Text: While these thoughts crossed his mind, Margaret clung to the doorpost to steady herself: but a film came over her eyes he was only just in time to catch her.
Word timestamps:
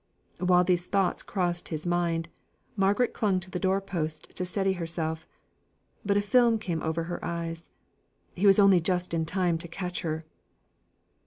While 0.39 0.63
these 0.63 0.87
thoughts 0.87 1.21
crossed 1.21 1.69
his 1.69 1.85
mind, 1.85 2.27
Margaret 2.75 3.13
clung 3.13 3.39
to 3.41 3.51
the 3.51 3.59
doorpost 3.59 4.35
to 4.35 4.45
steady 4.45 4.73
herself: 4.73 5.27
but 6.03 6.17
a 6.17 6.21
film 6.23 6.57
came 6.57 6.81
over 6.81 7.03
her 7.03 7.23
eyes 7.23 7.69
he 8.33 8.47
was 8.47 8.57
only 8.57 8.81
just 8.81 9.13
in 9.13 9.27
time 9.27 9.59
to 9.59 9.67
catch 9.67 10.01
her. 10.01 10.23